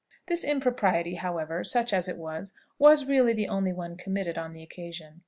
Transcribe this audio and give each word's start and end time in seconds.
This 0.25 0.43
impropriety, 0.43 1.13
however, 1.13 1.63
such 1.63 1.93
as 1.93 2.07
it 2.07 2.17
was, 2.17 2.53
was 2.79 3.05
really 3.05 3.33
the 3.33 3.47
only 3.47 3.71
one 3.71 3.97
committed 3.97 4.35
on 4.35 4.53
the 4.53 4.63
occasion. 4.63 5.19